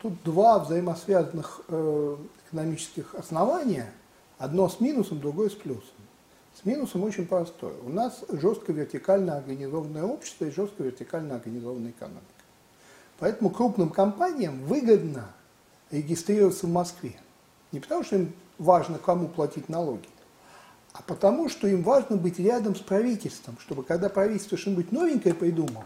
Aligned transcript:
тут 0.00 0.22
два 0.24 0.58
взаимосвязанных 0.58 1.62
э, 1.68 2.16
экономических 2.46 3.14
основания. 3.14 3.92
Одно 4.38 4.68
с 4.68 4.80
минусом, 4.80 5.20
другое 5.20 5.50
с 5.50 5.54
плюсом. 5.54 5.84
С 6.60 6.64
минусом 6.64 7.04
очень 7.04 7.26
простое. 7.26 7.74
У 7.84 7.90
нас 7.90 8.24
жестко 8.30 8.72
вертикально 8.72 9.36
организованное 9.36 10.02
общество 10.02 10.46
и 10.46 10.50
жестко 10.50 10.82
вертикально 10.82 11.36
организованная 11.36 11.90
экономика. 11.90 12.24
Поэтому 13.18 13.50
крупным 13.50 13.90
компаниям 13.90 14.62
выгодно 14.64 15.28
регистрироваться 15.90 16.66
в 16.66 16.70
Москве. 16.70 17.16
Не 17.72 17.80
потому, 17.80 18.02
что 18.02 18.16
им 18.16 18.32
важно, 18.58 18.98
кому 18.98 19.28
платить 19.28 19.68
налоги, 19.68 20.08
а 20.92 21.02
потому, 21.02 21.48
что 21.48 21.68
им 21.68 21.82
важно 21.82 22.16
быть 22.16 22.38
рядом 22.38 22.74
с 22.74 22.80
правительством, 22.80 23.58
чтобы 23.60 23.84
когда 23.84 24.08
правительство 24.08 24.58
что-нибудь 24.58 24.90
новенькое 24.90 25.34
придумало, 25.34 25.84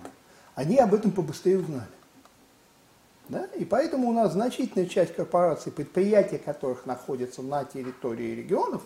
они 0.54 0.78
об 0.78 0.94
этом 0.94 1.10
побыстрее 1.10 1.58
узнали. 1.58 1.88
Да? 3.28 3.46
И 3.56 3.64
поэтому 3.64 4.08
у 4.08 4.12
нас 4.12 4.32
значительная 4.32 4.86
часть 4.86 5.14
корпораций, 5.14 5.72
предприятия 5.72 6.38
которых 6.38 6.86
находятся 6.86 7.42
на 7.42 7.64
территории 7.64 8.34
регионов, 8.34 8.82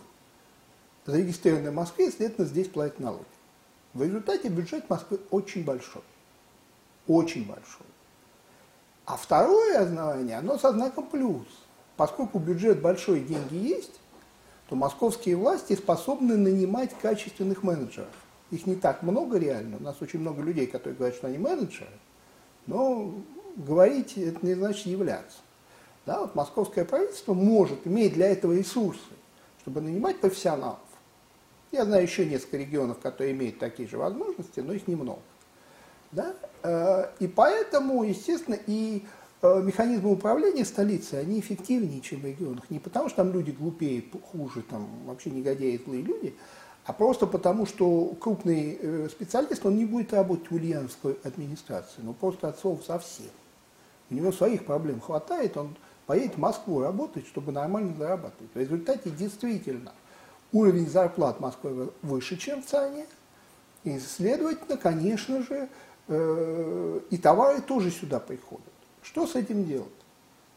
зарегистрированы 1.07 1.71
в 1.71 1.75
Москве, 1.75 2.11
следовательно, 2.11 2.47
здесь 2.47 2.69
платят 2.69 3.01
налоги. 3.01 3.25
В 3.95 4.03
результате 4.03 4.49
бюджет 4.49 4.89
Москвы 4.89 5.19
очень 5.31 5.65
большой. 5.65 6.03
Очень 7.07 7.47
большой. 7.47 7.87
А 9.07 9.17
второе 9.17 9.81
основание, 9.81 10.37
оно 10.37 10.59
со 10.59 10.73
знаком 10.73 11.07
плюс. 11.07 11.47
Поскольку 11.97 12.39
бюджет 12.39 12.81
большой, 12.81 13.21
деньги 13.21 13.57
есть, 13.57 13.99
то 14.69 14.77
московские 14.77 15.37
власти 15.37 15.75
способны 15.75 16.37
нанимать 16.37 16.91
качественных 17.01 17.63
менеджеров. 17.63 18.13
Их 18.51 18.67
не 18.67 18.77
так 18.77 19.03
много 19.03 19.39
реально. 19.39 19.79
У 19.79 19.83
нас 19.83 19.97
очень 20.01 20.21
много 20.21 20.43
людей, 20.43 20.67
которые 20.67 20.97
говорят, 20.97 21.17
что 21.17 21.27
они 21.27 21.39
менеджеры. 21.39 21.91
Но 22.67 23.15
говорить 23.57 24.17
это 24.17 24.45
не 24.45 24.55
значит 24.55 24.87
являться. 24.87 25.39
Да, 26.07 26.21
вот 26.21 26.35
московское 26.35 26.85
правительство 26.85 27.35
может, 27.35 27.87
иметь 27.87 28.15
для 28.15 28.29
этого 28.29 28.55
ресурсы, 28.55 29.01
чтобы 29.61 29.81
нанимать 29.83 30.21
профессионалов. 30.21 30.79
Я 31.71 31.85
знаю 31.85 32.03
еще 32.03 32.25
несколько 32.25 32.57
регионов, 32.57 32.99
которые 32.99 33.33
имеют 33.33 33.59
такие 33.59 33.87
же 33.89 33.99
возможности, 33.99 34.61
но 34.61 34.73
их 34.73 34.89
немного. 34.89 35.21
Да? 36.13 36.35
Э, 36.63 37.11
и 37.19 37.27
поэтому, 37.27 38.05
естественно, 38.05 38.59
и 38.67 39.05
э, 39.43 39.63
механизмы 39.63 40.13
управления 40.13 40.65
столицей, 40.65 41.21
они 41.21 41.41
эффективнее, 41.41 42.01
чем 42.01 42.21
в 42.21 42.25
регионах. 42.25 42.71
Не 42.71 42.79
потому, 42.79 43.09
что 43.09 43.19
там 43.19 43.33
люди 43.33 43.51
глупее, 43.51 44.03
хуже, 44.33 44.63
там 44.63 44.89
вообще 45.05 45.29
негодяи, 45.29 45.79
злые 45.85 46.03
люди, 46.03 46.35
а 46.87 46.95
просто 46.95 47.27
потому, 47.27 47.67
что 47.67 48.17
крупный 48.19 48.79
э, 48.81 49.09
специалист, 49.11 49.65
он 49.67 49.77
не 49.77 49.85
будет 49.85 50.15
работать 50.15 50.51
в 50.51 50.55
ульяновской 50.55 51.19
администрации, 51.23 52.01
ну 52.03 52.15
просто 52.15 52.49
от 52.49 52.59
слова 52.59 52.81
совсем. 52.81 53.27
У 54.11 54.15
него 54.15 54.33
своих 54.33 54.65
проблем 54.65 55.01
хватает, 55.01 55.57
он 55.57 55.77
поедет 56.07 56.35
в 56.35 56.39
Москву 56.39 56.81
работать, 56.81 57.27
чтобы 57.27 57.53
нормально 57.53 57.95
зарабатывать. 57.97 58.51
В 58.55 58.59
результате 58.59 59.11
действительно 59.11 59.93
уровень 60.53 60.89
зарплат 60.89 61.41
Москвы 61.41 61.93
выше, 62.03 62.37
чем 62.37 62.63
в 62.63 62.67
ЦАНе, 62.67 63.07
и, 63.85 63.99
следовательно, 63.99 64.77
конечно 64.77 65.43
же, 65.43 65.69
э, 66.09 67.01
и 67.11 67.19
товары 67.19 67.61
тоже 67.61 67.91
сюда 67.91 68.19
приходят. 68.19 68.65
Что 69.03 69.27
с 69.27 69.35
этим 69.37 69.65
делать? 69.67 69.89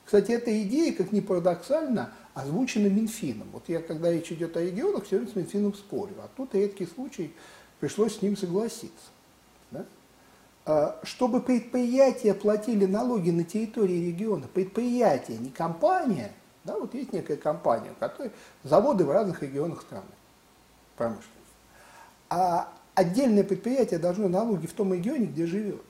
Кстати, 0.05 0.31
эта 0.31 0.61
идея, 0.63 0.93
как 0.93 1.11
ни 1.11 1.19
парадоксально, 1.19 2.11
озвучена 2.33 2.87
Минфином. 2.87 3.47
Вот 3.51 3.63
я, 3.67 3.81
когда 3.81 4.11
речь 4.11 4.31
идет 4.31 4.57
о 4.57 4.61
регионах, 4.61 5.05
все 5.05 5.17
время 5.17 5.31
с 5.31 5.35
Минфином 5.35 5.73
спорю, 5.73 6.15
а 6.19 6.29
тут 6.35 6.55
редкий 6.55 6.85
случай 6.85 7.33
пришлось 7.79 8.17
с 8.17 8.21
ним 8.21 8.35
согласиться. 8.35 9.11
Да? 9.71 9.85
А, 10.63 10.99
чтобы 11.03 11.41
предприятия 11.41 12.33
платили 12.35 12.85
налоги 12.85 13.31
на 13.31 13.43
территории 13.43 14.07
региона, 14.07 14.47
предприятия, 14.53 15.37
не 15.37 15.49
компания, 15.49 16.31
да, 16.63 16.77
вот 16.77 16.93
есть 16.93 17.13
некая 17.13 17.37
компания, 17.37 17.91
у 17.91 17.95
которой 17.95 18.31
заводы 18.63 19.03
в 19.03 19.11
разных 19.11 19.41
регионах 19.41 19.81
страны, 19.81 20.05
промышленность. 20.97 21.31
А 22.29 22.71
отдельное 22.93 23.43
предприятие 23.43 23.99
должно 23.99 24.27
налоги 24.27 24.67
в 24.67 24.73
том 24.73 24.93
регионе, 24.93 25.25
где 25.25 25.47
живет. 25.47 25.81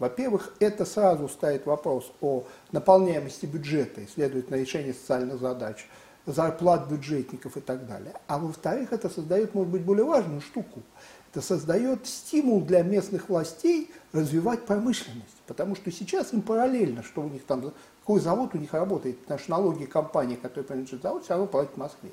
Во-первых, 0.00 0.54
это 0.58 0.84
сразу 0.84 1.28
ставит 1.28 1.64
вопрос 1.64 2.12
о 2.20 2.44
наполняемости 2.72 3.46
бюджета 3.46 4.00
и, 4.00 4.08
следовательно, 4.08 4.56
решении 4.56 4.92
социальных 4.92 5.40
задач, 5.40 5.88
зарплат 6.26 6.88
бюджетников 6.88 7.56
и 7.56 7.60
так 7.60 7.86
далее. 7.86 8.12
А 8.26 8.38
во-вторых, 8.38 8.92
это 8.92 9.08
создает, 9.08 9.54
может 9.54 9.70
быть, 9.70 9.82
более 9.82 10.04
важную 10.04 10.40
штуку– 10.40 10.82
это 11.36 11.44
создает 11.44 12.06
стимул 12.06 12.62
для 12.62 12.82
местных 12.82 13.28
властей 13.28 13.90
развивать 14.16 14.66
промышленность. 14.66 15.36
Потому 15.46 15.76
что 15.76 15.90
сейчас 15.92 16.32
им 16.32 16.42
параллельно, 16.42 17.02
что 17.02 17.22
у 17.22 17.28
них 17.28 17.44
там, 17.44 17.72
какой 18.00 18.20
завод 18.20 18.50
у 18.54 18.58
них 18.58 18.72
работает, 18.72 19.18
потому 19.20 19.38
что 19.38 19.50
налоги 19.50 19.84
компании, 19.84 20.36
которая 20.36 20.64
принадлежит 20.64 21.02
завод, 21.02 21.24
все 21.24 21.34
равно 21.34 21.46
платят 21.46 21.74
в 21.74 21.76
Москве. 21.76 22.10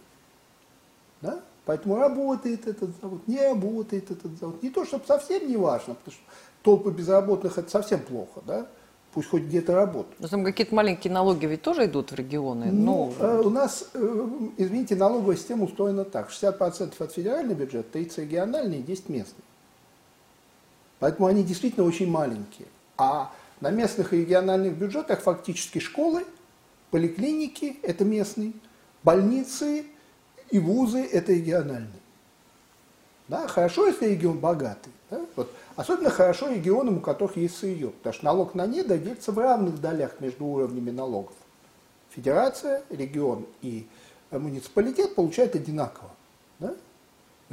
Да? 1.22 1.40
Поэтому 1.66 1.96
работает 1.96 2.68
этот 2.68 2.92
завод, 3.02 3.28
не 3.28 3.42
работает 3.42 4.12
этот 4.12 4.38
завод. 4.38 4.62
Не 4.62 4.70
то, 4.70 4.86
чтобы 4.86 5.06
совсем 5.06 5.48
не 5.48 5.56
важно, 5.56 5.96
потому 5.96 6.14
что 6.14 6.24
толпы 6.62 6.92
безработных 6.92 7.58
это 7.58 7.70
совсем 7.70 8.02
плохо, 8.02 8.42
да? 8.46 8.68
пусть 9.14 9.30
хоть 9.30 9.44
где-то 9.44 9.76
работают. 9.76 10.20
Но 10.20 10.28
там 10.28 10.44
какие-то 10.44 10.76
маленькие 10.76 11.14
налоги 11.14 11.46
ведь 11.46 11.62
тоже 11.62 11.86
идут 11.86 12.12
в 12.12 12.16
регионы? 12.16 12.72
Ну, 12.72 13.14
ну... 13.20 13.26
Э, 13.26 13.42
у 13.42 13.50
нас, 13.50 13.90
э, 13.94 14.28
извините, 14.58 14.96
налоговая 14.96 15.36
система 15.36 15.66
устроена 15.66 16.04
так. 16.04 16.30
60% 16.30 16.94
от 17.00 17.12
федерального 17.12 17.60
бюджета, 17.60 17.90
30 17.94 18.18
региональный, 18.20 18.82
10 18.82 19.10
местный. 19.10 19.44
Поэтому 21.04 21.28
они 21.28 21.44
действительно 21.44 21.86
очень 21.86 22.10
маленькие. 22.10 22.70
А 22.98 23.30
на 23.60 23.72
местных 23.72 24.14
и 24.14 24.22
региональных 24.22 24.78
бюджетах 24.78 25.20
фактически 25.20 25.80
школы, 25.80 26.26
поликлиники– 26.92 27.78
это 27.84 28.06
местные, 28.06 28.54
больницы 29.04 29.84
и 30.50 30.60
вузы– 30.60 31.04
это 31.12 31.34
региональные. 31.34 32.00
Да? 33.28 33.50
Хорошо, 33.50 33.88
если 33.88 34.12
регион 34.12 34.40
богатый. 34.40 34.94
Да? 35.10 35.20
Вот 35.36 35.54
Особенно 35.76 36.10
хорошо 36.10 36.50
регионам, 36.50 37.00
у 37.00 37.02
которых 37.02 37.36
есть 37.36 37.58
сырье, 37.58 37.90
потому 37.90 38.14
что 38.14 38.24
налог 38.24 38.56
на 38.56 38.66
недо 38.66 38.98
делится 38.98 39.34
в 39.34 39.40
равных 39.40 39.82
долях 39.82 40.22
между 40.22 40.46
уровнями 40.46 40.92
налогов. 40.92 41.36
Федерация, 42.12 42.82
регион 42.90 43.46
и 43.62 43.90
муниципалитет 44.32 45.16
получают 45.16 45.54
одинаково. 45.54 46.12
Да? 46.60 46.74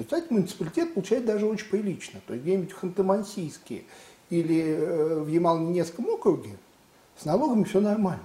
Кстати, 0.04 0.26
муниципалитет 0.30 0.94
получает 0.94 1.24
даже 1.24 1.46
очень 1.46 1.68
прилично. 1.68 2.20
То 2.26 2.34
есть 2.34 2.44
где-нибудь 2.44 2.72
в 2.72 2.82
Ханты-Мансийске 2.82 3.84
или 4.30 4.62
э, 4.62 5.20
в 5.20 5.28
Ямал-Ненецком 5.28 6.08
округе 6.08 6.56
с 7.16 7.24
налогами 7.24 7.64
все 7.64 7.80
нормально. 7.80 8.22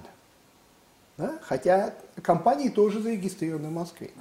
Да? 1.17 1.39
Хотя 1.41 1.93
компании 2.21 2.69
тоже 2.69 3.01
зарегистрированы 3.01 3.69
в 3.69 3.73
Москве. 3.73 4.11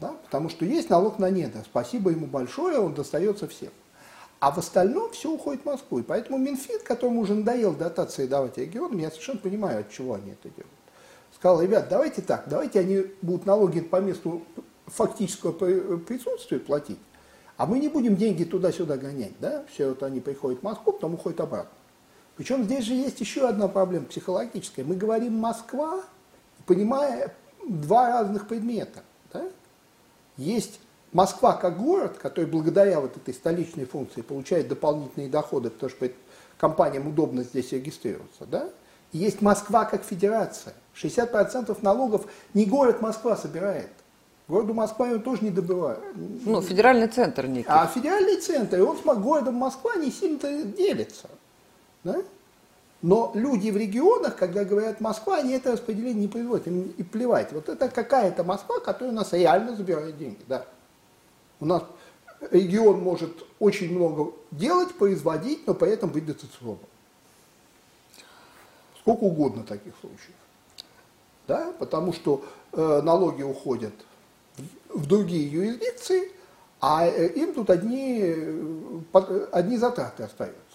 Да? 0.00 0.14
Потому 0.24 0.48
что 0.48 0.64
есть 0.64 0.90
налог 0.90 1.18
на 1.18 1.30
недо. 1.30 1.62
Спасибо 1.64 2.10
ему 2.10 2.26
большое, 2.26 2.78
он 2.78 2.94
достается 2.94 3.48
всем. 3.48 3.70
А 4.40 4.52
в 4.52 4.58
остальном 4.58 5.10
все 5.10 5.30
уходит 5.30 5.62
в 5.62 5.66
Москву. 5.66 5.98
И 5.98 6.02
поэтому 6.02 6.38
Минфин, 6.38 6.78
которому 6.84 7.20
уже 7.20 7.34
надоело 7.34 7.74
дотации 7.74 8.26
давать 8.26 8.56
регионам, 8.58 8.98
я 8.98 9.10
совершенно 9.10 9.40
понимаю, 9.40 9.80
от 9.80 9.90
чего 9.90 10.14
они 10.14 10.30
это 10.30 10.48
делают. 10.48 10.72
Сказал, 11.34 11.60
ребят, 11.60 11.88
давайте 11.88 12.22
так, 12.22 12.44
давайте 12.46 12.80
они 12.80 13.06
будут 13.22 13.46
налоги 13.46 13.80
по 13.80 14.00
месту 14.00 14.42
фактического 14.88 15.52
присутствия 15.98 16.58
платить, 16.58 16.98
а 17.56 17.66
мы 17.66 17.78
не 17.78 17.88
будем 17.88 18.16
деньги 18.16 18.44
туда-сюда 18.44 18.96
гонять, 18.96 19.34
да, 19.40 19.64
все 19.72 19.88
вот 19.88 20.02
они 20.02 20.20
приходят 20.20 20.60
в 20.60 20.62
Москву, 20.62 20.92
потом 20.92 21.14
уходят 21.14 21.40
обратно. 21.40 21.72
Причем 22.36 22.62
здесь 22.64 22.84
же 22.84 22.94
есть 22.94 23.20
еще 23.20 23.48
одна 23.48 23.66
проблема 23.66 24.06
психологическая. 24.06 24.84
Мы 24.84 24.94
говорим 24.94 25.34
Москва, 25.34 26.04
понимая 26.66 27.34
два 27.66 28.10
разных 28.10 28.46
предмета. 28.46 29.02
Да? 29.32 29.44
Есть 30.36 30.78
Москва 31.12 31.54
как 31.54 31.78
город, 31.78 32.16
который 32.18 32.46
благодаря 32.46 33.00
вот 33.00 33.16
этой 33.16 33.34
столичной 33.34 33.86
функции 33.86 34.22
получает 34.22 34.68
дополнительные 34.68 35.28
доходы, 35.28 35.70
потому 35.70 35.90
что 35.90 36.08
компаниям 36.58 37.08
удобно 37.08 37.42
здесь 37.42 37.72
регистрироваться, 37.72 38.46
да? 38.46 38.70
Есть 39.10 39.40
Москва 39.40 39.84
как 39.86 40.04
федерация. 40.04 40.74
60% 40.94 41.76
налогов 41.82 42.26
не 42.54 42.66
город 42.66 43.00
Москва 43.00 43.36
собирает. 43.36 43.90
Городу 44.48 44.72
Москва 44.72 45.06
он 45.06 45.20
тоже 45.20 45.44
не 45.44 45.50
добывает. 45.50 46.00
Ну, 46.16 46.62
федеральный 46.62 47.08
центр 47.08 47.46
некий. 47.46 47.68
А 47.68 47.86
федеральный 47.86 48.40
центр, 48.40 48.78
и 48.78 48.80
он 48.80 48.96
с 48.96 49.02
городом 49.02 49.56
Москва 49.56 49.94
не 49.96 50.10
сильно 50.10 50.62
делится. 50.64 51.28
Да? 52.02 52.22
Но 53.02 53.30
люди 53.34 53.70
в 53.70 53.76
регионах, 53.76 54.36
когда 54.36 54.64
говорят 54.64 55.00
Москва, 55.00 55.36
они 55.36 55.52
это 55.52 55.72
распределение 55.72 56.22
не 56.22 56.28
производят, 56.28 56.66
им 56.66 56.94
и 56.96 57.02
плевать. 57.02 57.52
Вот 57.52 57.68
это 57.68 57.88
какая-то 57.90 58.42
Москва, 58.42 58.80
которая 58.80 59.12
у 59.12 59.14
нас 59.14 59.34
реально 59.34 59.76
забирает 59.76 60.16
деньги. 60.16 60.40
Да. 60.48 60.64
У 61.60 61.66
нас 61.66 61.82
регион 62.50 63.00
может 63.00 63.44
очень 63.58 63.94
много 63.94 64.32
делать, 64.50 64.94
производить, 64.94 65.66
но 65.66 65.74
при 65.74 65.90
этом 65.90 66.08
быть 66.08 66.24
дотационным. 66.24 66.78
Сколько 69.00 69.24
угодно 69.24 69.62
таких 69.62 69.92
случаев. 70.00 70.34
Да? 71.46 71.72
Потому 71.78 72.14
что 72.14 72.44
э, 72.72 73.00
налоги 73.02 73.42
уходят 73.42 73.94
в, 74.98 75.06
другие 75.06 75.50
юрисдикции, 75.50 76.30
а 76.80 77.06
э, 77.06 77.28
им 77.28 77.54
тут 77.54 77.70
одни, 77.70 78.20
э, 78.22 79.46
одни 79.52 79.76
затраты 79.76 80.24
остаются. 80.24 80.67